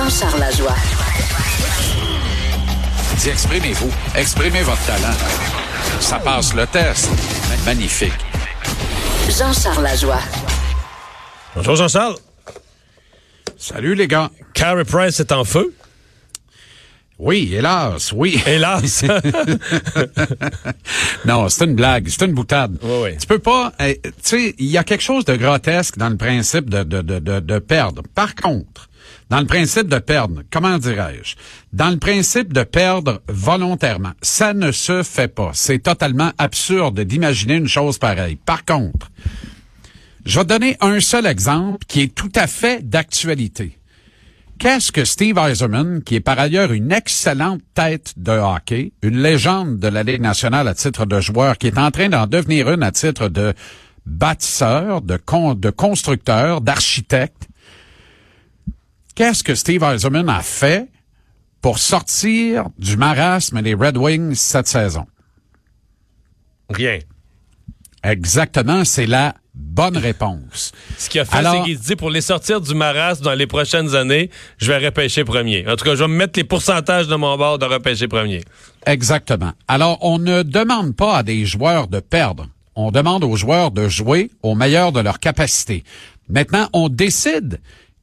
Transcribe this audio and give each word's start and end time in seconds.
Jean-Charles 0.00 0.40
Lajoie. 0.40 0.76
Dis, 3.18 3.28
exprimez-vous. 3.28 3.90
Exprimez 4.14 4.62
votre 4.62 4.82
talent. 4.86 5.14
Ça 6.00 6.18
passe 6.18 6.54
le 6.54 6.66
test. 6.66 7.10
Magnifique. 7.66 8.14
Jean-Charles 9.28 9.82
Lajoie. 9.82 10.22
Bonjour 11.54 11.76
Jean-Charles. 11.76 12.16
Salut 13.58 13.94
les 13.94 14.08
gars. 14.08 14.30
Carey 14.54 14.86
Price 14.86 15.20
est 15.20 15.32
en 15.32 15.44
feu? 15.44 15.74
Oui, 17.18 17.52
hélas, 17.52 18.12
oui. 18.12 18.42
Hélas. 18.46 19.04
non, 21.26 21.50
c'est 21.50 21.66
une 21.66 21.74
blague, 21.74 22.08
c'est 22.08 22.24
une 22.24 22.32
boutade. 22.32 22.78
Oui, 22.82 23.00
oui. 23.02 23.16
Tu 23.18 23.26
peux 23.26 23.38
pas, 23.38 23.74
tu 23.78 24.00
sais, 24.22 24.54
il 24.58 24.66
y 24.66 24.78
a 24.78 24.84
quelque 24.84 25.02
chose 25.02 25.26
de 25.26 25.36
grotesque 25.36 25.98
dans 25.98 26.08
le 26.08 26.16
principe 26.16 26.70
de, 26.70 26.84
de, 26.84 27.02
de, 27.02 27.18
de, 27.18 27.40
de 27.40 27.58
perdre. 27.58 28.02
Par 28.14 28.34
contre, 28.34 28.88
dans 29.30 29.38
le 29.38 29.46
principe 29.46 29.86
de 29.88 29.98
perdre, 29.98 30.42
comment 30.50 30.76
dirais-je? 30.76 31.36
Dans 31.72 31.90
le 31.90 31.98
principe 31.98 32.52
de 32.52 32.64
perdre 32.64 33.22
volontairement, 33.28 34.12
ça 34.20 34.52
ne 34.54 34.72
se 34.72 35.04
fait 35.04 35.32
pas. 35.32 35.52
C'est 35.54 35.78
totalement 35.78 36.32
absurde 36.36 37.00
d'imaginer 37.00 37.54
une 37.54 37.68
chose 37.68 37.98
pareille. 37.98 38.36
Par 38.44 38.64
contre, 38.64 39.08
je 40.26 40.40
vais 40.40 40.44
donner 40.44 40.76
un 40.80 40.98
seul 40.98 41.26
exemple 41.26 41.78
qui 41.86 42.02
est 42.02 42.14
tout 42.14 42.32
à 42.34 42.48
fait 42.48 42.86
d'actualité. 42.86 43.78
Qu'est-ce 44.58 44.92
que 44.92 45.04
Steve 45.04 45.38
Eiserman, 45.38 46.02
qui 46.02 46.16
est 46.16 46.20
par 46.20 46.38
ailleurs 46.38 46.72
une 46.72 46.92
excellente 46.92 47.62
tête 47.72 48.12
de 48.16 48.32
hockey, 48.32 48.92
une 49.02 49.22
légende 49.22 49.78
de 49.78 49.88
la 49.88 50.02
Ligue 50.02 50.20
nationale 50.20 50.68
à 50.68 50.74
titre 50.74 51.06
de 51.06 51.20
joueur, 51.20 51.56
qui 51.56 51.68
est 51.68 51.78
en 51.78 51.90
train 51.90 52.08
d'en 52.08 52.26
devenir 52.26 52.70
une 52.70 52.82
à 52.82 52.90
titre 52.90 53.28
de 53.28 53.54
bâtisseur, 54.04 55.02
de, 55.02 55.16
con, 55.16 55.54
de 55.54 55.70
constructeur, 55.70 56.60
d'architecte, 56.60 57.49
qu'est-ce 59.14 59.44
que 59.44 59.54
Steve 59.54 59.82
Eiserman 59.82 60.28
a 60.28 60.40
fait 60.40 60.88
pour 61.60 61.78
sortir 61.78 62.66
du 62.78 62.96
marasme 62.96 63.62
des 63.62 63.74
Red 63.74 63.96
Wings 63.96 64.34
cette 64.34 64.66
saison? 64.66 65.06
Rien. 66.68 66.98
Exactement, 68.02 68.84
c'est 68.84 69.06
la 69.06 69.34
bonne 69.54 69.96
réponse. 69.96 70.72
Ce 70.96 71.08
qu'il 71.10 71.20
a 71.20 71.24
fait, 71.24 71.42
c'est 71.42 71.62
qu'il 71.64 71.78
se 71.78 71.82
dit 71.82 71.96
pour 71.96 72.10
les 72.10 72.20
sortir 72.20 72.60
du 72.60 72.74
marasme 72.74 73.24
dans 73.24 73.34
les 73.34 73.46
prochaines 73.46 73.94
années, 73.94 74.30
je 74.58 74.72
vais 74.72 74.78
repêcher 74.78 75.24
premier. 75.24 75.66
En 75.68 75.76
tout 75.76 75.84
cas, 75.84 75.94
je 75.94 76.04
vais 76.04 76.08
me 76.08 76.16
mettre 76.16 76.38
les 76.38 76.44
pourcentages 76.44 77.08
de 77.08 77.16
mon 77.16 77.36
bord 77.36 77.58
de 77.58 77.66
repêcher 77.66 78.08
premier. 78.08 78.42
Exactement. 78.86 79.52
Alors, 79.68 79.98
on 80.00 80.18
ne 80.18 80.42
demande 80.42 80.96
pas 80.96 81.18
à 81.18 81.22
des 81.22 81.44
joueurs 81.44 81.88
de 81.88 82.00
perdre. 82.00 82.46
On 82.74 82.90
demande 82.90 83.24
aux 83.24 83.36
joueurs 83.36 83.70
de 83.70 83.88
jouer 83.88 84.30
au 84.42 84.54
meilleur 84.54 84.92
de 84.92 85.00
leur 85.00 85.18
capacité. 85.18 85.84
Maintenant, 86.28 86.68
on 86.72 86.88
décide 86.88 87.60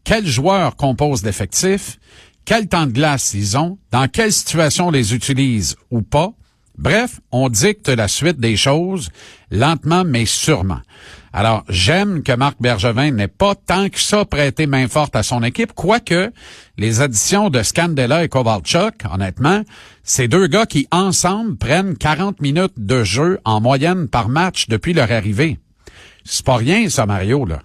quels 0.08 0.26
joueurs 0.26 0.78
composent 0.78 1.26
l'effectif, 1.26 2.00
quel 2.46 2.70
temps 2.70 2.88
de 2.88 2.94
glace 2.94 3.34
ils 3.34 3.58
ont, 3.58 3.78
dans 3.92 4.08
quelle 4.08 4.32
situation 4.32 4.88
on 4.88 4.92
les 4.92 5.14
utilise 5.14 5.76
ou 5.92 6.02
pas. 6.02 6.32
Bref, 6.78 7.20
on 7.34 7.50
dicte 7.50 7.90
la 7.90 8.08
suite 8.08 8.40
des 8.40 8.56
choses, 8.56 9.10
lentement 9.52 10.06
mais 10.06 10.26
sûrement. 10.26 10.80
Alors, 11.34 11.66
j'aime 11.68 12.24
que 12.24 12.32
Marc 12.32 12.56
Bergevin 12.62 13.12
n'ait 13.12 13.28
pas 13.28 13.54
tant 13.54 13.90
que 13.90 14.00
ça 14.00 14.24
prêté 14.24 14.66
main 14.66 14.88
forte 14.88 15.14
à 15.14 15.24
son 15.24 15.44
équipe, 15.44 15.74
quoique 15.74 16.32
les 16.78 17.02
additions 17.02 17.50
de 17.50 17.62
Scandella 17.62 18.24
et 18.24 18.30
Kovalchuk, 18.30 19.04
honnêtement, 19.12 19.64
ces 20.04 20.30
deux 20.30 20.48
gars 20.48 20.66
qui, 20.66 20.88
ensemble, 20.90 21.58
prennent 21.58 21.98
40 21.98 22.40
minutes 22.40 22.76
de 22.78 23.04
jeu 23.04 23.40
en 23.44 23.60
moyenne 23.60 24.08
par 24.08 24.30
match 24.30 24.70
depuis 24.70 24.94
leur 24.94 25.12
arrivée. 25.12 25.60
C'est 26.24 26.46
pas 26.46 26.56
rien, 26.56 26.90
ça, 26.90 27.06
Mario, 27.06 27.44
là. 27.44 27.60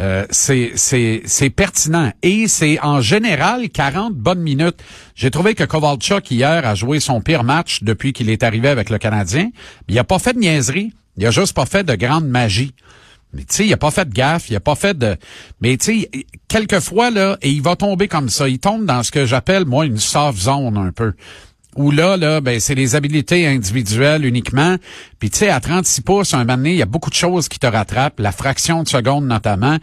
Euh, 0.00 0.26
c'est 0.30 1.50
pertinent 1.50 2.12
et 2.22 2.46
c'est 2.46 2.78
en 2.80 3.00
général 3.00 3.68
40 3.68 4.14
bonnes 4.14 4.40
minutes. 4.40 4.76
J'ai 5.16 5.30
trouvé 5.30 5.54
que 5.54 5.64
Kovalchuk 5.64 6.30
hier 6.30 6.66
a 6.66 6.74
joué 6.74 7.00
son 7.00 7.20
pire 7.20 7.42
match 7.42 7.82
depuis 7.82 8.12
qu'il 8.12 8.30
est 8.30 8.44
arrivé 8.44 8.68
avec 8.68 8.90
le 8.90 8.98
Canadien. 8.98 9.50
Il 9.88 9.98
a 9.98 10.04
pas 10.04 10.20
fait 10.20 10.34
de 10.34 10.38
niaiserie, 10.38 10.92
il 11.16 11.26
a 11.26 11.30
juste 11.30 11.54
pas 11.54 11.66
fait 11.66 11.84
de 11.84 11.94
grande 11.94 12.28
magie. 12.28 12.74
Mais 13.34 13.42
tu 13.42 13.56
sais, 13.56 13.66
il 13.66 13.72
a 13.72 13.76
pas 13.76 13.90
fait 13.90 14.08
de 14.08 14.14
gaffe, 14.14 14.48
il 14.48 14.56
a 14.56 14.60
pas 14.60 14.74
fait 14.74 14.96
de 14.96 15.16
mais 15.60 15.76
tu 15.76 16.00
sais 16.00 16.10
quelquefois 16.46 17.10
là 17.10 17.36
et 17.42 17.50
il 17.50 17.60
va 17.60 17.76
tomber 17.76 18.08
comme 18.08 18.30
ça, 18.30 18.48
il 18.48 18.58
tombe 18.58 18.86
dans 18.86 19.02
ce 19.02 19.10
que 19.10 19.26
j'appelle 19.26 19.66
moi 19.66 19.84
une 19.84 19.98
soft 19.98 20.38
zone 20.38 20.78
un 20.78 20.92
peu 20.92 21.12
où 21.76 21.90
là, 21.90 22.16
là, 22.16 22.40
ben, 22.40 22.60
c'est 22.60 22.74
les 22.74 22.96
habiletés 22.96 23.46
individuelles 23.46 24.24
uniquement. 24.24 24.76
Puis 25.18 25.30
tu 25.30 25.38
sais, 25.38 25.48
à 25.48 25.60
36 25.60 26.00
pouces, 26.00 26.34
un 26.34 26.38
moment 26.38 26.56
donné, 26.56 26.70
il 26.70 26.76
y 26.76 26.82
a 26.82 26.86
beaucoup 26.86 27.10
de 27.10 27.14
choses 27.14 27.48
qui 27.48 27.58
te 27.58 27.66
rattrapent, 27.66 28.20
la 28.20 28.32
fraction 28.32 28.82
de 28.82 28.88
seconde 28.88 29.26
notamment. 29.26 29.78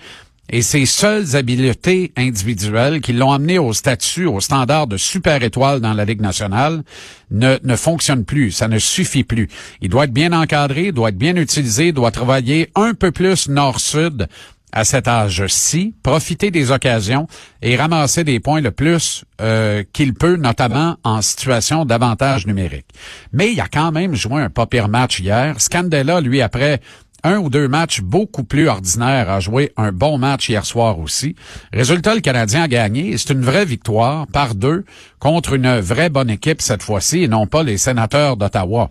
Et 0.47 0.61
ces 0.61 0.85
seules 0.85 1.35
habiletés 1.35 2.11
individuelles 2.15 3.01
qui 3.01 3.13
l'ont 3.13 3.31
amené 3.31 3.57
au 3.57 3.73
statut, 3.73 4.27
au 4.27 4.39
standard 4.39 4.85
de 4.85 4.95
super 4.95 5.41
étoile 5.41 5.79
dans 5.79 5.93
la 5.93 6.05
Ligue 6.05 6.21
nationale, 6.21 6.83
ne, 7.31 7.57
ne 7.63 7.75
fonctionnent 7.75 8.25
plus. 8.25 8.51
Ça 8.51 8.67
ne 8.67 8.77
suffit 8.77 9.23
plus. 9.23 9.49
Il 9.81 9.89
doit 9.89 10.03
être 10.03 10.13
bien 10.13 10.33
encadré, 10.33 10.91
doit 10.91 11.09
être 11.09 11.17
bien 11.17 11.35
utilisé, 11.35 11.93
doit 11.93 12.11
travailler 12.11 12.69
un 12.75 12.93
peu 12.93 13.11
plus 13.11 13.49
nord-sud 13.49 14.27
à 14.75 14.83
cet 14.83 15.07
âge-ci, 15.07 15.95
profiter 16.03 16.51
des 16.51 16.69
occasions 16.71 17.27
et 17.61 17.77
ramasser 17.77 18.25
des 18.25 18.41
points 18.41 18.59
le 18.59 18.71
plus 18.71 19.23
euh, 19.41 19.83
qu'il 19.93 20.13
peut, 20.13 20.35
notamment 20.35 20.97
en 21.03 21.21
situation 21.21 21.85
d'avantage 21.85 22.45
numérique. 22.45 22.87
Mais 23.31 23.53
il 23.53 23.61
a 23.61 23.67
quand 23.67 23.93
même 23.93 24.15
joué 24.15 24.41
un 24.41 24.49
pas 24.49 24.65
pire 24.65 24.89
match 24.89 25.21
hier. 25.21 25.59
Scandella, 25.61 26.19
lui, 26.19 26.41
après 26.41 26.81
un 27.23 27.37
ou 27.37 27.49
deux 27.49 27.69
matchs 27.69 28.01
beaucoup 28.01 28.43
plus 28.43 28.67
ordinaires, 28.67 29.31
a 29.31 29.39
joué 29.39 29.71
un 29.77 29.93
bon 29.93 30.17
match 30.17 30.49
hier 30.49 30.65
soir 30.65 30.99
aussi. 30.99 31.35
Résultat, 31.71 32.13
le 32.13 32.21
Canadien 32.21 32.63
a 32.63 32.67
gagné. 32.67 33.17
C'est 33.17 33.31
une 33.33 33.41
vraie 33.41 33.65
victoire 33.65 34.27
par 34.27 34.55
deux 34.55 34.83
contre 35.19 35.53
une 35.53 35.79
vraie 35.79 36.09
bonne 36.09 36.29
équipe 36.29 36.61
cette 36.61 36.83
fois-ci 36.83 37.23
et 37.23 37.27
non 37.29 37.47
pas 37.47 37.63
les 37.63 37.77
sénateurs 37.77 38.35
d'Ottawa. 38.35 38.89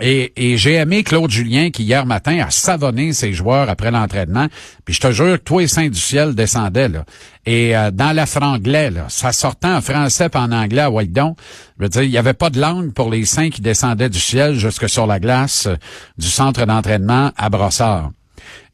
Et, 0.00 0.56
j'ai 0.56 0.74
aimé 0.74 1.02
Claude 1.02 1.30
Julien 1.30 1.70
qui 1.70 1.82
hier 1.82 2.06
matin 2.06 2.38
a 2.46 2.50
savonné 2.50 3.12
ses 3.12 3.32
joueurs 3.32 3.68
après 3.68 3.90
l'entraînement. 3.90 4.46
Puis 4.84 4.94
je 4.94 5.00
te 5.00 5.12
jure 5.12 5.38
que 5.38 5.44
toi 5.44 5.62
et 5.62 5.66
Saint 5.66 5.88
du 5.88 5.98
ciel 5.98 6.34
descendaient 6.34 6.88
là. 6.88 7.04
Et 7.46 7.76
euh, 7.76 7.90
dans 7.90 8.14
la 8.14 8.26
franglais 8.26 8.92
ça 9.08 9.32
sortait 9.32 9.68
en 9.68 9.80
français 9.80 10.28
puis 10.28 10.40
en 10.40 10.52
anglais 10.52 10.82
à 10.82 10.90
Whitedon. 10.90 11.34
Je 11.78 11.84
veux 11.84 11.88
dire, 11.88 12.02
il 12.02 12.10
y 12.10 12.18
avait 12.18 12.34
pas 12.34 12.50
de 12.50 12.60
langue 12.60 12.92
pour 12.92 13.10
les 13.10 13.24
saints 13.24 13.50
qui 13.50 13.60
descendaient 13.60 14.10
du 14.10 14.20
ciel 14.20 14.54
jusque 14.54 14.88
sur 14.88 15.06
la 15.06 15.18
glace 15.18 15.66
euh, 15.66 15.76
du 16.16 16.28
centre 16.28 16.64
d'entraînement 16.64 17.32
à 17.36 17.50
Brossard. 17.50 18.10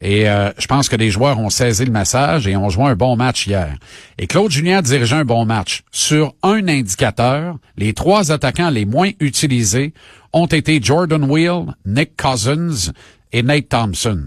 Et 0.01 0.29
euh, 0.29 0.51
je 0.57 0.67
pense 0.67 0.89
que 0.89 0.95
les 0.95 1.09
joueurs 1.09 1.39
ont 1.39 1.49
saisi 1.49 1.85
le 1.85 1.91
message 1.91 2.47
et 2.47 2.55
ont 2.55 2.69
joué 2.69 2.85
un 2.85 2.95
bon 2.95 3.15
match 3.15 3.47
hier. 3.47 3.75
Et 4.17 4.27
Claude 4.27 4.51
Julien 4.51 4.81
dirigé 4.81 5.15
un 5.15 5.25
bon 5.25 5.45
match. 5.45 5.83
Sur 5.91 6.33
un 6.43 6.67
indicateur, 6.67 7.57
les 7.77 7.93
trois 7.93 8.31
attaquants 8.31 8.69
les 8.69 8.85
moins 8.85 9.11
utilisés 9.19 9.93
ont 10.33 10.47
été 10.47 10.79
Jordan 10.81 11.23
Wheel, 11.23 11.73
Nick 11.85 12.21
Cousins 12.21 12.91
et 13.31 13.43
Nate 13.43 13.69
Thompson. 13.69 14.21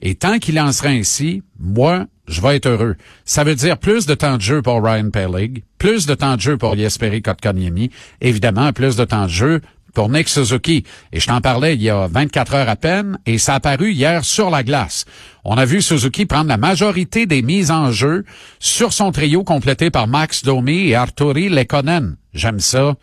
Et 0.00 0.16
tant 0.16 0.38
qu'il 0.38 0.58
en 0.60 0.72
sera 0.72 0.88
ainsi, 0.88 1.42
moi, 1.58 2.06
je 2.26 2.40
vais 2.40 2.56
être 2.56 2.66
heureux. 2.66 2.96
Ça 3.24 3.44
veut 3.44 3.54
dire 3.54 3.78
plus 3.78 4.06
de 4.06 4.14
temps 4.14 4.36
de 4.36 4.42
jeu 4.42 4.62
pour 4.62 4.82
Ryan 4.82 5.10
Pellig, 5.10 5.62
plus 5.78 6.06
de 6.06 6.14
temps 6.14 6.36
de 6.36 6.40
jeu 6.40 6.56
pour 6.56 6.76
Jesperi 6.76 7.22
Kotkaniemi, 7.22 7.90
évidemment 8.20 8.72
plus 8.72 8.96
de 8.96 9.04
temps 9.04 9.24
de 9.24 9.30
jeu 9.30 9.60
pour 9.92 10.08
Nick 10.08 10.28
Suzuki. 10.28 10.84
Et 11.12 11.20
je 11.20 11.26
t'en 11.26 11.40
parlais 11.40 11.74
il 11.74 11.82
y 11.82 11.90
a 11.90 12.06
24 12.06 12.54
heures 12.54 12.68
à 12.68 12.76
peine, 12.76 13.18
et 13.26 13.38
ça 13.38 13.54
a 13.54 13.56
apparu 13.56 13.92
hier 13.92 14.24
sur 14.24 14.50
la 14.50 14.62
glace. 14.62 15.04
On 15.44 15.56
a 15.56 15.64
vu 15.64 15.82
Suzuki 15.82 16.26
prendre 16.26 16.48
la 16.48 16.56
majorité 16.56 17.26
des 17.26 17.42
mises 17.42 17.70
en 17.70 17.90
jeu 17.90 18.24
sur 18.58 18.92
son 18.92 19.12
trio 19.12 19.44
complété 19.44 19.90
par 19.90 20.06
Max 20.06 20.44
Domi 20.44 20.88
et 20.88 20.94
Arturi 20.94 21.48
Lekonen. 21.48 22.16
J'aime 22.34 22.60
ça. 22.60 22.94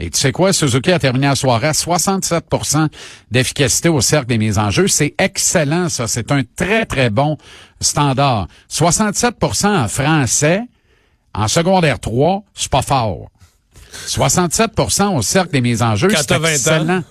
Et 0.00 0.10
tu 0.10 0.18
sais 0.18 0.30
quoi, 0.30 0.52
Suzuki 0.52 0.92
a 0.92 0.98
terminé 1.00 1.26
la 1.26 1.34
soirée 1.34 1.68
à 1.68 1.72
67% 1.72 2.88
d'efficacité 3.32 3.88
au 3.88 4.00
cercle 4.00 4.28
des 4.28 4.38
mises 4.38 4.58
en 4.58 4.70
jeu. 4.70 4.86
C'est 4.86 5.14
excellent, 5.18 5.88
ça. 5.88 6.06
C'est 6.06 6.30
un 6.30 6.42
très, 6.56 6.86
très 6.86 7.10
bon 7.10 7.36
standard. 7.80 8.46
67% 8.70 9.66
en 9.66 9.88
français, 9.88 10.62
en 11.34 11.48
secondaire 11.48 11.98
3, 11.98 12.44
c'est 12.54 12.70
pas 12.70 12.82
fort. 12.82 13.28
67% 14.06 15.16
au 15.16 15.22
cercle 15.22 15.52
des 15.52 15.60
mises 15.60 15.82
en 15.82 15.96
jeu, 15.96 16.08
Quand 16.08 16.16
c'est 16.18 16.26
t'as 16.26 16.38
20 16.38 16.48
ans. 16.48 16.50
excellent. 16.52 17.02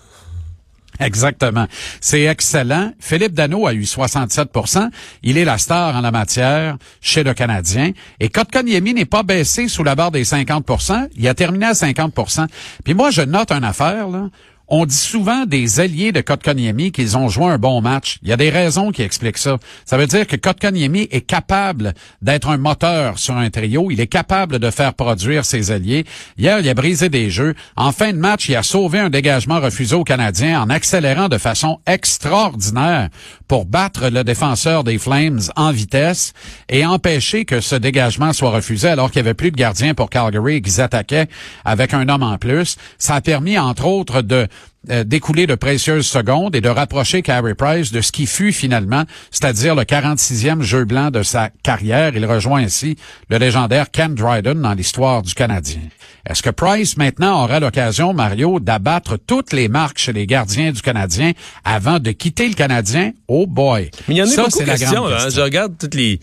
Exactement. 0.99 1.67
C'est 2.01 2.23
excellent. 2.23 2.91
Philippe 2.99 3.33
Dano 3.33 3.67
a 3.67 3.73
eu 3.73 3.83
67% 3.83 4.89
Il 5.21 5.37
est 5.37 5.45
la 5.45 5.59
star 5.59 5.95
en 5.95 6.01
la 6.01 6.09
matière 6.11 6.77
chez 7.01 7.23
le 7.23 7.33
Canadien. 7.35 7.91
Et 8.19 8.29
Kotkaniemi 8.29 8.95
n'est 8.95 9.05
pas 9.05 9.21
baissé 9.21 9.67
sous 9.67 9.83
la 9.83 9.93
barre 9.93 10.09
des 10.11 10.23
50% 10.23 11.09
Il 11.15 11.27
a 11.27 11.35
terminé 11.35 11.67
à 11.67 11.73
50% 11.73 12.47
Puis 12.83 12.95
moi, 12.95 13.11
je 13.11 13.21
note 13.21 13.51
une 13.51 13.63
affaire, 13.63 14.07
là. 14.07 14.29
On 14.69 14.85
dit 14.85 14.97
souvent 14.97 15.45
des 15.45 15.79
alliés 15.79 16.11
de 16.11 16.19
Kotkaniemi 16.19 16.91
qu'ils 16.91 17.15
ont 17.15 17.29
joué 17.29 17.45
un 17.45 17.57
bon 17.57 17.79
match. 17.79 18.19
Il 18.21 18.27
y 18.27 18.33
a 18.33 18.37
des 18.37 18.49
raisons 18.49 18.91
qui 18.91 19.01
expliquent 19.01 19.37
ça. 19.37 19.57
Ça 19.85 19.95
veut 19.95 20.07
dire 20.07 20.27
que 20.27 20.35
Kotkaniemi 20.35 21.07
est 21.09 21.21
capable 21.21 21.93
d'être 22.21 22.49
un 22.49 22.57
moteur 22.57 23.17
sur 23.17 23.37
un 23.37 23.49
trio. 23.49 23.91
Il 23.91 24.01
est 24.01 24.07
capable 24.07 24.59
de 24.59 24.69
faire 24.69 24.93
produire 24.93 25.45
ses 25.45 25.71
alliés. 25.71 26.03
Hier, 26.37 26.59
il 26.59 26.67
a 26.67 26.73
brisé 26.73 27.07
des 27.07 27.29
jeux. 27.29 27.55
En 27.77 27.93
fin 27.93 28.11
de 28.11 28.17
match, 28.17 28.49
il 28.49 28.57
a 28.57 28.63
sauvé 28.63 28.99
un 28.99 29.09
dégagement 29.09 29.61
refusé 29.61 29.95
aux 29.95 30.03
Canadiens 30.03 30.61
en 30.61 30.69
accélérant 30.69 31.29
de 31.29 31.37
façon 31.37 31.79
extraordinaire 31.87 33.07
pour 33.47 33.65
battre 33.65 34.09
le 34.09 34.25
défenseur 34.25 34.83
des 34.83 34.97
Flames 34.97 35.39
en 35.55 35.71
vitesse 35.71 36.33
et 36.67 36.85
empêcher 36.85 37.45
que 37.45 37.61
ce 37.61 37.75
dégagement 37.75 38.33
soit 38.33 38.51
refusé 38.51 38.89
alors 38.89 39.11
qu'il 39.11 39.21
n'y 39.21 39.29
avait 39.29 39.33
plus 39.33 39.51
de 39.51 39.55
gardien 39.55 39.93
pour 39.93 40.09
Calgary 40.09 40.55
et 40.55 40.61
qu'ils 40.61 40.81
attaquaient 40.81 41.29
avec 41.63 41.93
un 41.93 42.09
homme 42.09 42.23
en 42.23 42.37
plus. 42.37 42.75
Ça 42.97 43.15
a 43.15 43.21
permis, 43.21 43.57
entre 43.57 43.85
autres, 43.85 44.21
de 44.21 44.49
euh, 44.89 45.03
d'écouler 45.03 45.47
de 45.47 45.55
précieuses 45.55 46.07
secondes 46.07 46.55
et 46.55 46.61
de 46.61 46.69
rapprocher 46.69 47.21
Carey 47.21 47.55
Price 47.55 47.91
de 47.91 47.99
ce 47.99 48.11
qui 48.13 48.25
fut 48.25 48.53
finalement, 48.53 49.03
c'est-à-dire 49.31 49.75
le 49.75 49.83
46e 49.83 50.61
jeu 50.61 50.85
blanc 50.85 51.11
de 51.11 51.23
sa 51.23 51.49
carrière. 51.61 52.15
Il 52.15 52.25
rejoint 52.25 52.63
ainsi 52.63 52.95
le 53.29 53.37
légendaire 53.37 53.91
Ken 53.91 54.15
Dryden 54.15 54.61
dans 54.61 54.73
l'histoire 54.73 55.23
du 55.23 55.33
Canadien. 55.33 55.81
Est-ce 56.25 56.41
que 56.41 56.49
Price 56.49 56.95
maintenant 56.95 57.43
aura 57.43 57.59
l'occasion, 57.59 58.13
Mario, 58.13 58.61
d'abattre 58.61 59.17
toutes 59.17 59.51
les 59.51 59.67
marques 59.67 59.97
chez 59.97 60.13
les 60.13 60.25
gardiens 60.25 60.71
du 60.71 60.81
Canadien 60.81 61.33
avant 61.65 61.99
de 61.99 62.11
quitter 62.11 62.47
le 62.47 62.53
Canadien? 62.53 63.11
Oh 63.27 63.45
boy! 63.45 63.91
Mais 64.07 64.15
il 64.15 64.17
y 64.17 64.21
en 64.21 64.25
a 64.25 64.35
beaucoup 64.35 64.59
de 64.59 64.63
questions. 64.63 65.07
Hein. 65.07 65.29
Je 65.33 65.41
regarde 65.41 65.73
toutes 65.77 65.95
les 65.95 66.19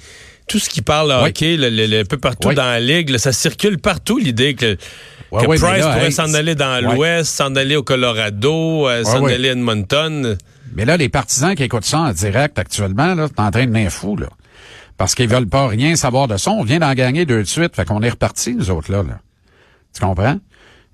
tout 0.47 0.59
ce 0.59 0.69
qui 0.69 0.83
parle 0.83 1.11
hockey, 1.11 1.57
le, 1.59 2.03
peu 2.05 2.19
partout 2.19 2.53
dans 2.53 2.65
la 2.65 2.81
ligue, 2.81 3.17
ça 3.17 3.33
circule 3.33 3.79
partout 3.79 4.19
l'idée 4.19 4.55
que 4.55 4.77
que 5.33 5.47
Price 5.47 5.85
pourrait 5.85 6.11
s'en 6.11 6.33
aller 6.35 6.55
dans 6.55 6.83
l'Ouest, 6.83 7.35
s'en 7.35 7.55
aller 7.57 7.77
au 7.77 7.83
Colorado, 7.83 8.89
euh, 8.89 9.03
s'en 9.05 9.25
aller 9.25 9.49
à 9.49 9.53
Edmonton. 9.53 10.37
Mais 10.75 10.85
là, 10.85 10.97
les 10.97 11.09
partisans 11.09 11.55
qui 11.55 11.65
écoutent 11.65 11.85
ça 11.85 12.01
en 12.01 12.13
direct 12.13 12.59
actuellement, 12.59 13.15
là, 13.15 13.29
en 13.37 13.51
train 13.51 13.63
de 13.63 13.71
devenir 13.71 13.91
fou, 13.91 14.17
là. 14.17 14.29
Parce 14.97 15.17
qu'ils 15.17 15.29
veulent 15.29 15.49
pas 15.49 15.67
rien 15.67 15.97
savoir 15.97 16.29
de 16.29 16.37
ça. 16.37 16.53
On 16.53 16.63
vient 16.63 16.79
d'en 16.79 16.95
gagner 16.95 17.27
deux 17.27 17.41
de 17.41 17.49
suite. 17.49 17.75
Fait 17.75 17.85
qu'on 17.85 18.01
est 18.03 18.11
reparti, 18.11 18.55
nous 18.55 18.71
autres, 18.71 18.93
là. 18.93 19.03
là. 19.03 19.19
Tu 19.93 20.01
comprends? 20.01 20.39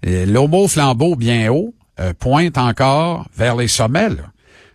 L'homo 0.03 0.69
flambeau 0.69 1.17
bien 1.17 1.51
haut 1.53 1.75
euh, 2.01 2.15
pointe 2.19 2.57
encore 2.57 3.27
vers 3.37 3.57
les 3.57 3.69
sommets, 3.69 4.09
là. 4.09 4.23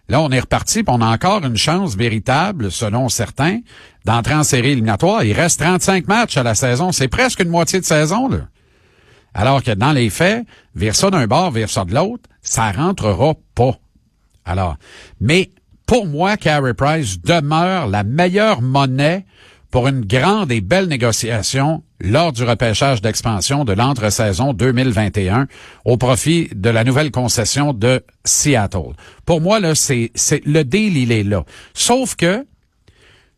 Là, 0.08 0.22
on 0.22 0.30
est 0.30 0.40
reparti, 0.40 0.84
puis 0.84 0.96
on 0.96 1.02
a 1.02 1.08
encore 1.08 1.44
une 1.44 1.58
chance 1.58 1.96
véritable, 1.96 2.72
selon 2.72 3.10
certains, 3.10 3.62
d'entrer 4.06 4.36
en 4.36 4.44
série 4.44 4.72
éliminatoire. 4.72 5.24
Il 5.24 5.34
reste 5.34 5.60
35 5.60 6.08
matchs 6.08 6.38
à 6.38 6.44
la 6.44 6.54
saison. 6.54 6.92
C'est 6.92 7.08
presque 7.08 7.40
une 7.40 7.50
moitié 7.50 7.80
de 7.80 7.86
saison, 7.86 8.30
là. 8.30 8.48
Alors 9.34 9.64
que 9.64 9.72
dans 9.72 9.92
les 9.92 10.10
faits, 10.10 10.46
vers 10.76 10.96
ça 10.96 11.10
d'un 11.10 11.28
bord, 11.28 11.52
vers 11.52 11.70
ça 11.70 11.84
de 11.84 11.94
l'autre, 11.94 12.30
ça 12.42 12.72
rentrera 12.72 13.34
pas. 13.54 13.78
Alors, 14.46 14.78
mais 15.20 15.50
pour 15.86 16.08
moi, 16.08 16.38
Carey 16.38 16.74
Price 16.74 17.22
demeure 17.22 17.88
la 17.88 18.04
meilleure 18.04 18.62
monnaie 18.62 19.26
pour 19.76 19.90
une 19.90 20.06
grande 20.06 20.54
et 20.54 20.62
belle 20.62 20.88
négociation 20.88 21.84
lors 22.00 22.32
du 22.32 22.46
repêchage 22.46 23.02
d'expansion 23.02 23.66
de 23.66 23.74
l'entre-saison 23.74 24.54
2021 24.54 25.48
au 25.84 25.98
profit 25.98 26.48
de 26.56 26.70
la 26.70 26.86
nouvelle 26.86 27.12
concession 27.12 27.74
de 27.74 28.02
Seattle. 28.24 28.94
Pour 29.26 29.42
moi, 29.42 29.60
là, 29.60 29.76
c'est, 29.76 30.12
c'est, 30.16 30.42
le 30.46 30.64
deal, 30.64 30.96
il 30.96 31.12
est 31.12 31.26
là. 31.26 31.44
Sauf 31.74 32.16
que, 32.16 32.46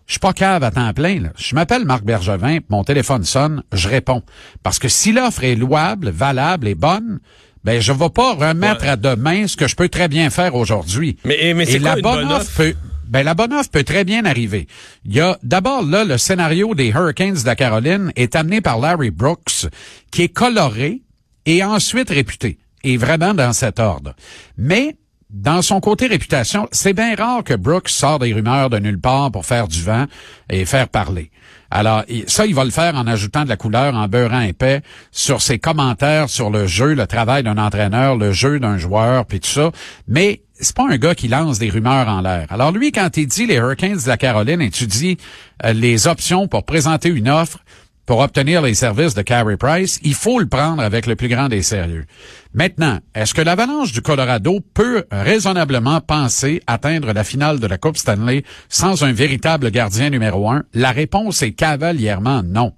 je 0.06 0.12
suis 0.12 0.20
pas 0.20 0.34
cave 0.34 0.62
à 0.64 0.70
temps 0.70 0.94
plein. 0.94 1.22
Là. 1.22 1.30
Je 1.40 1.56
m'appelle 1.56 1.86
Marc 1.86 2.04
Bergevin, 2.04 2.60
mon 2.70 2.84
téléphone 2.84 3.24
sonne, 3.24 3.64
je 3.74 3.90
réponds. 3.90 4.22
Parce 4.62 4.78
que 4.78 4.90
si 4.90 5.14
l'offre 5.14 5.44
est 5.44 5.56
louable, 5.56 6.12
valable 6.12 6.68
et 6.68 6.76
bonne, 6.76 7.20
ben 7.64 7.82
je 7.82 7.92
vais 7.92 8.12
pas 8.12 8.36
remettre 8.36 8.88
à 8.88 8.96
demain 8.96 9.48
ce 9.48 9.58
que 9.58 9.68
je 9.68 9.76
peux 9.76 9.90
très 9.90 10.08
bien 10.08 10.30
faire 10.30 10.54
aujourd'hui. 10.54 11.18
Mais, 11.26 11.56
mais 11.56 11.66
c'est 11.66 11.80
la 11.80 11.96
bonne, 11.96 12.32
offre, 12.32 12.52
peut, 12.58 12.76
ben 13.08 13.24
la 13.24 13.34
bonne 13.34 13.54
offre 13.54 13.70
peut 13.72 13.84
très 13.84 14.04
bien 14.04 14.26
arriver. 14.26 14.68
Il 15.06 15.16
y 15.16 15.20
a 15.20 15.38
d'abord 15.44 15.84
là 15.84 16.04
le 16.04 16.18
scénario 16.18 16.76
des 16.76 16.90
Hurricanes 16.90 17.36
de 17.36 17.46
la 17.46 17.56
Caroline 17.56 18.12
est 18.16 18.36
amené 18.36 18.62
par 18.62 18.80
Larry 18.80 19.12
Brooks, 19.12 19.68
qui 20.12 20.24
est 20.24 20.30
coloré 20.30 21.02
et 21.46 21.64
ensuite 21.64 22.10
réputé, 22.10 22.58
et 22.84 22.98
vraiment 22.98 23.34
dans 23.34 23.54
cet 23.54 23.80
ordre. 23.80 24.14
Mais 24.58 24.96
dans 25.30 25.62
son 25.62 25.80
côté 25.82 26.08
réputation, 26.08 26.68
c'est 26.72 26.94
bien 26.94 27.16
rare 27.16 27.44
que 27.44 27.54
Brooks 27.54 27.90
sort 27.90 28.20
des 28.20 28.34
rumeurs 28.34 28.70
de 28.70 28.80
nulle 28.80 29.00
part 29.00 29.32
pour 29.32 29.46
faire 29.46 29.68
du 29.68 29.84
vent 29.84 30.06
et 30.50 30.66
faire 30.66 30.88
parler. 30.88 31.32
Alors, 31.70 32.04
ça, 32.28 32.46
il 32.46 32.56
va 32.56 32.64
le 32.64 32.70
faire 32.70 32.96
en 32.96 33.08
ajoutant 33.08 33.44
de 33.44 33.50
la 33.50 33.58
couleur, 33.58 33.94
en 33.94 34.08
beurrant 34.08 34.40
épais 34.40 34.82
sur 35.12 35.42
ses 35.42 35.60
commentaires 35.60 36.30
sur 36.30 36.50
le 36.50 36.66
jeu, 36.66 36.94
le 36.94 37.08
travail 37.08 37.44
d'un 37.44 37.58
entraîneur, 37.58 38.16
le 38.16 38.32
jeu 38.32 38.60
d'un 38.60 38.78
joueur, 38.78 39.26
puis 39.26 39.42
tout 39.42 39.50
ça. 39.50 39.72
Mais 40.08 40.44
c'est 40.60 40.76
pas 40.76 40.88
un 40.90 40.98
gars 40.98 41.14
qui 41.14 41.28
lance 41.28 41.60
des 41.60 41.70
rumeurs 41.70 42.08
en 42.08 42.22
l'air. 42.22 42.48
Alors 42.50 42.72
lui, 42.72 42.92
quand 42.92 43.18
il 43.18 43.28
dit 43.28 43.46
les 43.46 43.56
Hurricanes 43.56 43.98
de 43.98 44.08
la 44.08 44.18
Caroline 44.18 44.62
étudient 44.62 45.16
euh, 45.66 45.74
les 45.74 46.08
options 46.08 46.48
pour 46.48 46.64
présenter 46.64 47.10
une 47.10 47.30
offre, 47.30 47.60
pour 48.08 48.20
obtenir 48.20 48.62
les 48.62 48.74
services 48.74 49.14
de 49.14 49.22
Carey 49.22 49.58
Price, 49.58 50.00
il 50.02 50.16
faut 50.16 50.40
le 50.40 50.48
prendre 50.48 50.82
avec 50.82 51.06
le 51.08 51.18
plus 51.18 51.28
grand 51.28 51.50
des 51.50 51.62
sérieux. 51.62 52.06
Maintenant, 52.54 53.00
est-ce 53.14 53.34
que 53.34 53.42
l'Avalanche 53.42 53.92
du 53.92 54.02
Colorado 54.02 54.62
peut 54.74 55.04
raisonnablement 55.12 56.00
penser 56.00 56.64
atteindre 56.68 57.12
la 57.12 57.26
finale 57.26 57.60
de 57.60 57.68
la 57.68 57.78
Coupe 57.78 57.98
Stanley 57.98 58.44
sans 58.70 59.04
un 59.04 59.12
véritable 59.12 59.72
gardien 59.72 60.10
numéro 60.10 60.50
un? 60.50 60.64
La 60.74 60.92
réponse 60.92 61.42
est 61.42 61.52
cavalièrement 61.52 62.44
non. 62.44 62.74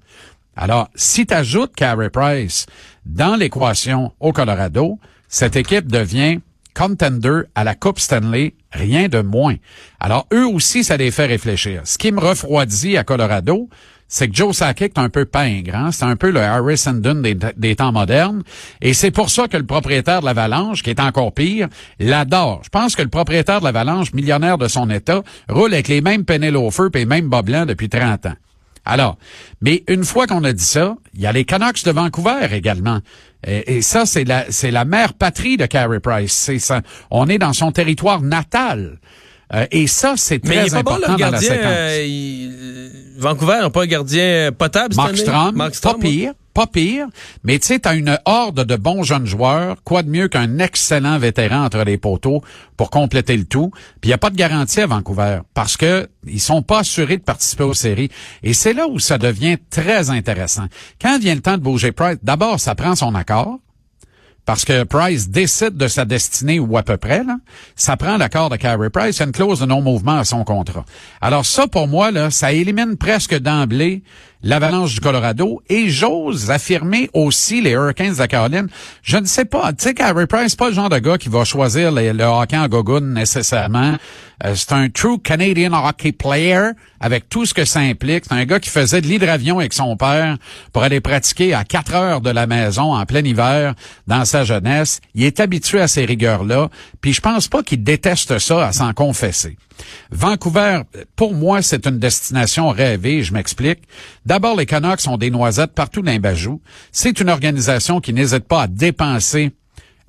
Alors, 0.55 0.89
si 0.95 1.27
tu 1.27 1.33
ajoutes 1.35 1.75
Carey 1.75 2.09
Price 2.09 2.65
dans 3.05 3.35
l'équation 3.35 4.11
au 4.19 4.33
Colorado, 4.33 4.97
cette 5.27 5.55
équipe 5.55 5.91
devient 5.91 6.39
contender 6.73 7.41
à 7.53 7.63
la 7.63 7.75
Coupe 7.75 7.99
Stanley, 7.99 8.55
rien 8.71 9.09
de 9.09 9.21
moins. 9.21 9.55
Alors, 9.99 10.27
eux 10.33 10.47
aussi, 10.47 10.83
ça 10.83 10.97
les 10.97 11.11
fait 11.11 11.27
réfléchir. 11.27 11.81
Ce 11.85 11.99
qui 11.99 12.11
me 12.11 12.19
refroidit 12.19 12.97
à 12.97 13.03
Colorado, 13.03 13.69
c'est 14.09 14.27
que 14.27 14.35
Joe 14.35 14.55
Sakic 14.55 14.97
est 14.97 14.99
un 14.99 15.09
peu 15.09 15.25
pingre. 15.25 15.75
Hein? 15.75 15.91
C'est 15.91 16.03
un 16.03 16.15
peu 16.15 16.31
le 16.31 16.41
Harris 16.41 16.83
Dunn 16.87 17.21
des, 17.21 17.37
des, 17.55 17.75
temps 17.75 17.91
modernes. 17.91 18.41
Et 18.81 18.93
c'est 18.93 19.11
pour 19.11 19.29
ça 19.29 19.47
que 19.47 19.55
le 19.55 19.65
propriétaire 19.65 20.21
de 20.21 20.25
l'Avalanche, 20.25 20.81
qui 20.81 20.89
est 20.89 20.99
encore 20.99 21.31
pire, 21.31 21.67
l'adore. 21.99 22.61
Je 22.63 22.69
pense 22.69 22.95
que 22.95 23.03
le 23.03 23.09
propriétaire 23.09 23.59
de 23.59 23.65
l'Avalanche, 23.65 24.11
millionnaire 24.13 24.57
de 24.57 24.67
son 24.67 24.89
état, 24.89 25.21
roule 25.47 25.73
avec 25.73 25.87
les 25.87 26.01
mêmes 26.01 26.25
feu 26.71 26.89
et 26.93 26.97
les 26.97 27.05
mêmes 27.05 27.29
bas 27.29 27.43
blancs 27.43 27.67
depuis 27.67 27.87
30 27.87 28.25
ans. 28.25 28.33
Alors, 28.83 29.17
mais 29.61 29.83
une 29.87 30.03
fois 30.03 30.25
qu'on 30.25 30.43
a 30.43 30.53
dit 30.53 30.63
ça, 30.63 30.95
il 31.13 31.21
y 31.21 31.27
a 31.27 31.31
les 31.31 31.45
Canucks 31.45 31.83
de 31.85 31.91
Vancouver 31.91 32.47
également. 32.51 32.99
Et, 33.45 33.81
ça, 33.81 34.05
c'est 34.05 34.25
la, 34.25 34.45
c'est 34.49 34.71
la 34.71 34.83
mère 34.83 35.13
patrie 35.13 35.55
de 35.55 35.65
Carey 35.65 35.99
Price. 35.99 36.33
C'est 36.33 36.59
ça. 36.59 36.81
On 37.11 37.29
est 37.29 37.37
dans 37.37 37.53
son 37.53 37.71
territoire 37.71 38.21
natal. 38.21 38.99
Euh, 39.53 39.65
et 39.71 39.87
ça, 39.87 40.15
c'est 40.17 40.39
très 40.39 40.65
Mais 40.65 40.73
important 40.75 41.15
dans 41.15 41.29
la 41.29 41.39
séquence. 41.39 41.63
Euh, 41.65 42.89
Vancouver 43.19 43.59
n'a 43.59 43.69
pas 43.69 43.83
un 43.83 43.87
gardien 43.87 44.51
potable 44.57 44.95
Mark 44.95 45.17
Strom, 45.17 45.55
pas 45.57 45.93
pire, 45.95 46.33
pas 46.53 46.67
pire. 46.67 47.07
Mais 47.43 47.59
tu 47.59 47.67
sais, 47.67 47.79
t'as 47.79 47.95
une 47.95 48.17
horde 48.25 48.63
de 48.63 48.75
bons 48.75 49.03
jeunes 49.03 49.25
joueurs. 49.25 49.75
Quoi 49.83 50.03
de 50.03 50.09
mieux 50.09 50.29
qu'un 50.29 50.59
excellent 50.59 51.19
vétéran 51.19 51.65
entre 51.65 51.83
les 51.83 51.97
poteaux 51.97 52.41
pour 52.77 52.89
compléter 52.89 53.35
le 53.35 53.43
tout? 53.43 53.71
Puis 53.99 54.05
il 54.05 54.07
n'y 54.07 54.13
a 54.13 54.17
pas 54.17 54.29
de 54.29 54.37
garantie 54.37 54.81
à 54.81 54.87
Vancouver 54.87 55.39
parce 55.53 55.75
que 55.75 56.07
ils 56.25 56.39
sont 56.39 56.61
pas 56.61 56.79
assurés 56.79 57.17
de 57.17 57.23
participer 57.23 57.63
aux 57.63 57.73
séries. 57.73 58.09
Et 58.41 58.53
c'est 58.53 58.73
là 58.73 58.87
où 58.87 58.99
ça 58.99 59.17
devient 59.17 59.57
très 59.69 60.09
intéressant. 60.09 60.67
Quand 61.01 61.19
vient 61.19 61.35
le 61.35 61.41
temps 61.41 61.57
de 61.57 61.63
bouger 61.63 61.91
Price, 61.91 62.17
d'abord, 62.23 62.59
ça 62.59 62.73
prend 62.73 62.95
son 62.95 63.15
accord 63.15 63.59
parce 64.49 64.65
que 64.65 64.83
Price 64.83 65.29
décide 65.29 65.77
de 65.77 65.87
sa 65.87 66.05
destinée 66.05 66.59
ou 66.59 66.75
à 66.75 66.81
peu 66.81 66.97
près, 66.97 67.23
là, 67.23 67.37
ça 67.75 67.97
prend 67.97 68.17
l'accord 68.17 68.49
de 68.49 68.55
Carey 68.55 68.89
Price, 68.89 69.21
une 69.21 69.31
clause 69.31 69.59
de 69.59 69.67
non-mouvement 69.67 70.17
à 70.17 70.23
son 70.23 70.43
contrat. 70.43 70.85
Alors 71.21 71.45
ça, 71.45 71.67
pour 71.67 71.87
moi, 71.87 72.09
là, 72.09 72.31
ça 72.31 72.51
élimine 72.51 72.97
presque 72.97 73.37
d'emblée 73.37 74.01
l'Avalanche 74.41 74.95
du 74.95 75.01
Colorado 75.01 75.61
et 75.69 75.89
j'ose 75.89 76.49
affirmer 76.49 77.11
aussi 77.13 77.61
les 77.61 77.71
Hurricanes 77.71 78.15
de 78.15 78.25
Caroline. 78.25 78.69
Je 79.03 79.17
ne 79.17 79.25
sais 79.25 79.45
pas, 79.45 79.71
tu 79.71 79.83
sais, 79.83 79.93
Carey 79.93 80.25
Price, 80.25 80.55
pas 80.55 80.69
le 80.69 80.73
genre 80.73 80.89
de 80.89 80.97
gars 80.97 81.19
qui 81.19 81.29
va 81.29 81.43
choisir 81.43 81.91
le 81.91 82.23
hockey 82.23 82.57
en 82.57 82.67
gogoon 82.67 83.01
nécessairement. 83.01 83.97
Euh, 84.45 84.55
c'est 84.55 84.71
un 84.71 84.89
true 84.89 85.19
Canadian 85.19 85.73
hockey 85.73 86.11
player 86.11 86.71
avec 86.99 87.29
tout 87.29 87.45
ce 87.45 87.53
que 87.53 87.65
ça 87.65 87.79
implique. 87.79 88.25
C'est 88.27 88.33
un 88.33 88.45
gars 88.45 88.59
qui 88.59 88.69
faisait 88.69 89.01
de 89.01 89.07
l'hydravion 89.07 89.59
avec 89.59 89.73
son 89.73 89.95
père 89.97 90.37
pour 90.73 90.83
aller 90.83 91.01
pratiquer 91.01 91.53
à 91.53 91.63
quatre 91.63 91.93
heures 91.93 92.21
de 92.21 92.29
la 92.29 92.47
maison 92.47 92.93
en 92.93 93.05
plein 93.05 93.23
hiver 93.23 93.75
dans 94.07 94.25
sa 94.25 94.43
jeunesse. 94.43 95.01
Il 95.15 95.23
est 95.23 95.39
habitué 95.39 95.81
à 95.81 95.87
ces 95.87 96.05
rigueurs-là, 96.05 96.69
puis 97.01 97.13
je 97.13 97.21
pense 97.21 97.47
pas 97.47 97.63
qu'il 97.63 97.83
déteste 97.83 98.39
ça 98.39 98.67
à 98.67 98.71
s'en 98.71 98.93
confesser. 98.93 99.57
Vancouver, 100.11 100.81
pour 101.15 101.33
moi, 101.33 101.61
c'est 101.61 101.87
une 101.87 101.99
destination 101.99 102.69
rêvée, 102.69 103.23
je 103.23 103.33
m'explique. 103.33 103.79
D'abord, 104.25 104.57
les 104.57 104.65
Canucks 104.65 105.07
ont 105.07 105.17
des 105.17 105.31
noisettes 105.31 105.73
partout 105.73 106.01
dans 106.01 106.11
les 106.11 106.19
bajoux. 106.19 106.61
C'est 106.91 107.19
une 107.19 107.29
organisation 107.29 108.01
qui 108.01 108.13
n'hésite 108.13 108.45
pas 108.45 108.63
à 108.63 108.67
dépenser 108.67 109.51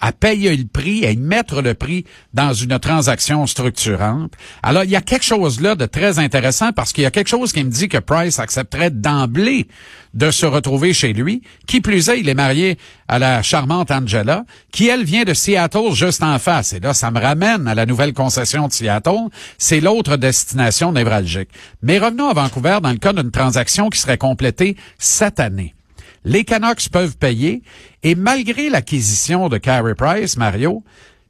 à 0.00 0.12
payer 0.12 0.56
le 0.56 0.64
prix, 0.66 1.06
à 1.06 1.10
y 1.10 1.16
mettre 1.16 1.62
le 1.62 1.74
prix 1.74 2.04
dans 2.34 2.52
une 2.52 2.78
transaction 2.78 3.46
structurante. 3.46 4.32
Alors, 4.62 4.84
il 4.84 4.90
y 4.90 4.96
a 4.96 5.00
quelque 5.00 5.24
chose 5.24 5.60
là 5.60 5.74
de 5.74 5.86
très 5.86 6.18
intéressant 6.18 6.72
parce 6.72 6.92
qu'il 6.92 7.02
y 7.02 7.06
a 7.06 7.10
quelque 7.10 7.28
chose 7.28 7.52
qui 7.52 7.62
me 7.62 7.70
dit 7.70 7.88
que 7.88 7.98
Price 7.98 8.38
accepterait 8.38 8.90
d'emblée 8.90 9.68
de 10.14 10.30
se 10.30 10.46
retrouver 10.46 10.92
chez 10.92 11.12
lui. 11.12 11.42
Qui 11.66 11.80
plus 11.80 12.08
est, 12.08 12.20
il 12.20 12.28
est 12.28 12.34
marié 12.34 12.78
à 13.08 13.18
la 13.18 13.42
charmante 13.42 13.90
Angela, 13.90 14.44
qui, 14.72 14.88
elle, 14.88 15.04
vient 15.04 15.24
de 15.24 15.34
Seattle 15.34 15.92
juste 15.92 16.22
en 16.22 16.38
face. 16.38 16.72
Et 16.72 16.80
là, 16.80 16.94
ça 16.94 17.10
me 17.10 17.20
ramène 17.20 17.68
à 17.68 17.74
la 17.74 17.86
nouvelle 17.86 18.12
concession 18.12 18.68
de 18.68 18.72
Seattle. 18.72 19.28
C'est 19.58 19.80
l'autre 19.80 20.16
destination 20.16 20.92
névralgique. 20.92 21.50
Mais 21.82 21.98
revenons 21.98 22.28
à 22.28 22.34
Vancouver 22.34 22.78
dans 22.82 22.90
le 22.90 22.98
cas 22.98 23.12
d'une 23.12 23.30
transaction 23.30 23.90
qui 23.90 23.98
serait 23.98 24.18
complétée 24.18 24.76
cette 24.98 25.40
année 25.40 25.74
les 26.24 26.44
Canucks 26.44 26.88
peuvent 26.90 27.16
payer 27.16 27.62
et 28.02 28.14
malgré 28.14 28.70
l'acquisition 28.70 29.48
de 29.48 29.58
Carey 29.58 29.94
Price, 29.94 30.36
Mario, 30.36 30.82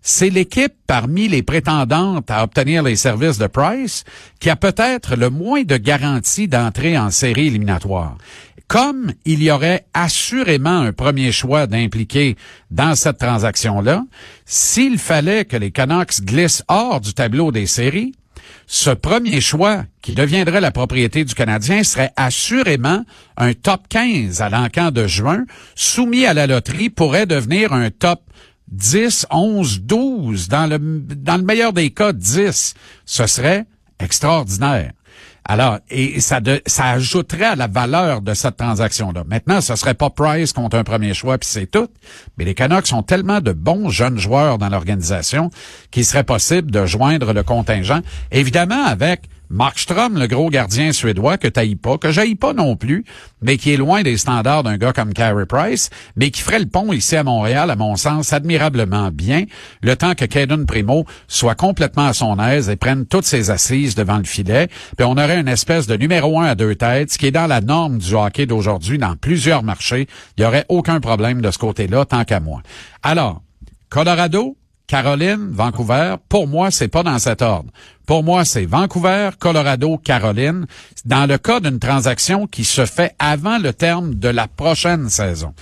c'est 0.03 0.31
l'équipe 0.31 0.73
parmi 0.87 1.29
les 1.29 1.43
prétendantes 1.43 2.31
à 2.31 2.43
obtenir 2.43 2.83
les 2.83 2.97
services 2.97 3.39
de 3.39 3.47
Price 3.47 4.05
qui 4.41 4.49
a 4.49 4.57
peut-être 4.57 5.15
le 5.15 5.31
moins 5.31 5.63
de 5.63 5.77
garanties 5.77 6.49
d'entrée 6.49 6.97
en 6.97 7.11
série 7.11 7.49
éliminatoire. 7.49 8.17
Comme 8.67 9.13
il 9.25 9.43
y 9.43 9.51
aurait 9.51 9.87
assurément 9.95 10.79
un 10.81 10.93
premier 10.93 11.33
choix 11.33 11.67
d'impliquer 11.67 12.37
dans 12.71 12.95
cette 12.95 13.19
transaction-là, 13.19 14.05
s'il 14.47 14.97
fallait 14.99 15.45
que 15.45 15.57
les 15.57 15.73
Canucks 15.73 16.23
glissent 16.23 16.63
hors 16.69 17.01
du 17.01 17.13
tableau 17.13 17.51
des 17.51 17.67
séries, 17.67 18.13
ce 18.67 18.91
premier 18.91 19.41
choix, 19.41 19.85
qui 20.03 20.13
deviendrait 20.13 20.61
la 20.61 20.71
propriété 20.71 21.25
du 21.25 21.35
Canadien, 21.35 21.83
serait 21.83 22.13
assurément 22.17 23.05
un 23.37 23.53
top 23.53 23.83
15 23.89 24.41
à 24.43 24.49
l'encan 24.49 24.91
de 24.91 25.07
juin, 25.07 25.45
soumis 25.75 26.27
à 26.27 26.35
la 26.35 26.47
loterie, 26.47 26.91
pourrait 26.91 27.27
devenir 27.27 27.73
un 27.73 27.91
top 27.91 28.21
10, 28.69 29.27
11, 29.31 29.81
12, 29.83 30.49
dans 30.49 30.67
le, 30.67 30.79
dans 30.79 31.37
le 31.37 31.43
meilleur 31.43 31.73
des 31.73 31.91
cas, 31.91 32.13
10. 32.13 32.75
Ce 33.05 33.27
serait 33.27 33.67
extraordinaire. 33.99 34.93
Alors, 35.45 35.79
et 35.91 36.21
ça, 36.21 36.41
ajouterait 36.79 37.45
à 37.45 37.57
la 37.57 37.67
valeur 37.67 38.21
de 38.21 38.35
cette 38.35 38.57
transaction-là. 38.57 39.25
Maintenant, 39.27 39.61
ce 39.61 39.75
serait 39.75 39.95
pas 39.95 40.11
Price 40.11 40.53
contre 40.53 40.77
un 40.77 40.85
premier 40.85 41.15
choix, 41.15 41.39
puis 41.39 41.49
c'est 41.51 41.67
tout. 41.67 41.89
Mais 42.37 42.45
les 42.45 42.55
Canucks 42.55 42.87
sont 42.87 43.03
tellement 43.03 43.41
de 43.41 43.53
bons 43.53 43.89
jeunes 43.89 44.19
joueurs 44.19 44.59
dans 44.59 44.69
l'organisation 44.69 45.51
qu'il 45.91 46.05
serait 46.05 46.25
possible 46.25 46.71
de 46.71 46.87
joindre 46.87 47.33
le 47.33 47.43
contingent, 47.43 48.01
évidemment 48.31 48.85
avec 48.85 49.23
Markstrom, 49.51 50.17
le 50.17 50.29
gros 50.29 50.49
gardien 50.49 50.93
suédois 50.93 51.37
que 51.37 51.49
t'haïs 51.49 51.75
pas, 51.75 51.99
que 51.99 52.13
j'haïs 52.13 52.37
pas 52.37 52.53
non 52.53 52.77
plus, 52.77 53.05
mais 53.43 53.57
qui 53.57 53.73
est 53.73 53.77
loin 53.77 54.03
des 54.03 54.17
standards 54.17 54.63
d'un 54.63 54.77
gars 54.77 54.93
comme 54.93 55.13
Carey 55.13 55.45
Price, 55.45 55.91
mais 56.15 56.31
qui 56.31 56.41
ferait 56.41 56.61
le 56.61 56.67
pont 56.67 56.93
ici 56.93 57.17
à 57.17 57.25
Montréal, 57.25 57.69
à 57.69 57.75
mon 57.75 57.97
sens, 57.97 58.33
admirablement 58.33 59.11
bien, 59.11 59.47
le 59.83 59.97
temps 59.97 60.15
que 60.15 60.25
Caden 60.25 60.67
Primo 60.67 61.05
soit 61.27 61.57
complètement 61.57 62.07
à 62.07 62.13
son 62.13 62.39
aise 62.39 62.71
et 62.71 62.77
prenne 62.77 63.07
toutes 63.07 63.25
ses 63.25 63.51
assises 63.51 63.97
devant 63.97 64.19
le 64.19 64.25
filet. 64.25 64.69
Puis 64.97 65.05
on 65.05 65.13
aurait 65.13 65.41
une 65.41 65.49
espèce 65.49 65.89
de 65.89 65.97
numéro 65.97 66.39
un 66.39 66.45
à 66.45 66.55
deux 66.55 66.77
têtes, 66.77 67.13
ce 67.13 67.19
qui 67.19 67.27
est 67.27 67.33
dans 67.33 67.49
la 67.49 67.61
norme 67.61 67.99
du 67.99 68.15
hockey 68.15 68.47
d'aujourd'hui 68.47 68.99
dans 68.99 69.17
plusieurs 69.17 69.65
marchés. 69.65 70.07
Il 70.37 70.45
y 70.45 70.47
aurait 70.47 70.67
aucun 70.69 71.01
problème 71.01 71.41
de 71.41 71.51
ce 71.51 71.59
côté-là, 71.59 72.05
tant 72.05 72.25
qu'à 72.25 72.39
moi. 72.39 72.63
Alors, 73.03 73.43
Colorado, 73.89 74.57
Caroline, 74.91 75.51
Vancouver, 75.53 76.17
pour 76.29 76.49
moi, 76.49 76.73
c'est 76.73 76.89
pas 76.89 77.05
dans 77.05 77.21
cet 77.21 77.43
ordre. 77.43 77.71
Pour 78.07 78.25
moi, 78.25 78.45
c'est 78.45 78.65
Vancouver, 78.65 79.31
Colorado, 79.39 79.99
Caroline, 79.99 80.67
dans 81.05 81.27
le 81.27 81.39
cas 81.39 81.61
d'une 81.61 81.79
transaction 81.79 82.49
qui 82.49 82.65
se 82.65 82.85
fait 82.87 83.15
avant 83.21 83.59
le 83.59 83.73
terme 83.73 84.17
de 84.17 84.27
la 84.27 84.49
prochaine 84.49 85.09
saison. 85.09 85.55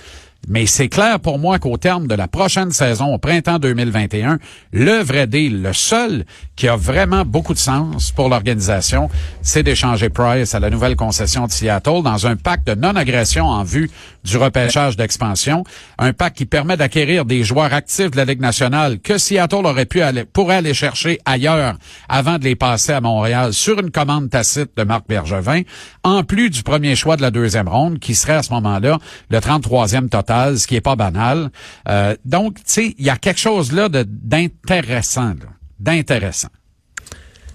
Mais 0.47 0.65
c'est 0.65 0.89
clair 0.89 1.19
pour 1.19 1.37
moi 1.37 1.59
qu'au 1.59 1.77
terme 1.77 2.07
de 2.07 2.15
la 2.15 2.27
prochaine 2.27 2.71
saison, 2.71 3.13
au 3.13 3.19
printemps 3.19 3.59
2021, 3.59 4.39
le 4.73 5.03
vrai 5.03 5.27
deal, 5.27 5.61
le 5.61 5.73
seul 5.73 6.25
qui 6.59 6.67
a 6.67 6.75
vraiment 6.75 7.23
beaucoup 7.23 7.53
de 7.53 7.59
sens 7.59 8.11
pour 8.11 8.27
l'organisation, 8.27 9.09
c'est 9.41 9.63
d'échanger 9.63 10.09
Price 10.09 10.53
à 10.53 10.59
la 10.59 10.69
nouvelle 10.69 10.97
concession 10.97 11.47
de 11.47 11.51
Seattle 11.51 12.03
dans 12.03 12.27
un 12.27 12.35
pacte 12.35 12.67
de 12.67 12.75
non-agression 12.75 13.45
en 13.45 13.63
vue 13.63 13.89
du 14.25 14.35
repêchage 14.35 14.97
d'expansion, 14.97 15.63
un 15.97 16.11
pacte 16.11 16.35
qui 16.35 16.45
permet 16.45 16.75
d'acquérir 16.75 17.23
des 17.23 17.45
joueurs 17.45 17.73
actifs 17.73 18.11
de 18.11 18.17
la 18.17 18.25
Ligue 18.25 18.41
nationale 18.41 18.99
que 18.99 19.17
Seattle 19.17 19.65
aurait 19.65 19.85
pu 19.85 20.01
aller, 20.01 20.25
pourrait 20.25 20.57
aller 20.57 20.73
chercher 20.73 21.19
ailleurs 21.23 21.75
avant 22.09 22.37
de 22.37 22.43
les 22.43 22.57
passer 22.57 22.91
à 22.91 22.99
Montréal 22.99 23.53
sur 23.53 23.79
une 23.79 23.89
commande 23.89 24.29
tacite 24.29 24.71
de 24.75 24.83
Marc 24.83 25.07
Bergevin, 25.07 25.61
en 26.03 26.25
plus 26.25 26.49
du 26.49 26.63
premier 26.63 26.97
choix 26.97 27.15
de 27.15 27.21
la 27.21 27.31
deuxième 27.31 27.69
ronde 27.69 27.99
qui 27.99 28.15
serait 28.15 28.33
à 28.33 28.43
ce 28.43 28.51
moment-là 28.51 28.97
le 29.29 29.37
33e 29.39 30.09
total 30.09 30.59
ce 30.59 30.67
qui 30.67 30.75
est 30.75 30.81
pas 30.81 30.97
banal. 30.97 31.51
Euh, 31.87 32.17
donc, 32.25 32.55
tu 32.55 32.63
sais, 32.65 32.95
il 32.97 33.05
y 33.05 33.09
a 33.09 33.15
quelque 33.15 33.39
chose 33.39 33.71
là 33.71 33.87
d'intéressant, 33.87 35.35
d'intéressant. 35.79 36.49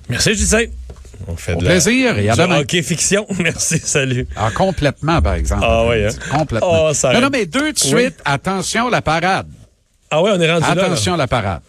Merci, 0.08 0.34
Gisèle. 0.34 0.70
On 1.26 1.36
fait 1.36 1.54
Au 1.54 1.60
de 1.60 1.64
plaisir 1.64 2.18
et 2.18 2.28
à 2.28 2.36
demain. 2.36 2.62
Fiction. 2.68 3.26
Merci, 3.38 3.78
salut. 3.78 4.26
Ah, 4.36 4.50
complètement, 4.50 5.22
par 5.22 5.34
exemple. 5.34 5.64
Ah 5.64 5.84
oui, 5.86 6.04
hein? 6.04 6.10
Complètement. 6.30 6.90
Oh, 6.90 6.92
non, 7.12 7.20
non, 7.20 7.28
mais 7.30 7.46
deux 7.46 7.72
de 7.72 7.78
suite, 7.78 8.16
attention 8.24 8.90
la 8.90 9.00
parade. 9.00 9.48
Ah 10.10 10.22
oui, 10.22 10.30
on 10.34 10.40
est 10.40 10.52
rendu 10.52 10.64
attention 10.64 10.74
là. 10.74 10.86
Attention 10.86 11.16
la 11.16 11.26
parade. 11.26 11.62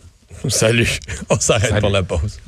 Salut. 0.50 1.00
On 1.30 1.40
s'arrête 1.40 1.80
pour 1.80 1.90
la 1.90 2.04
pause. 2.04 2.40